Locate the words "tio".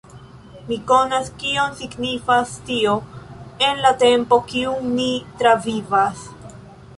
2.69-2.95